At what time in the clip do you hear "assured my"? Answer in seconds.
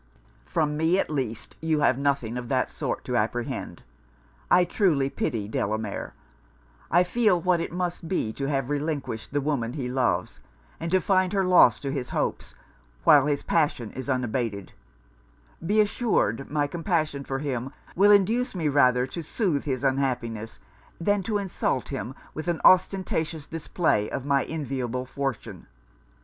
15.79-16.65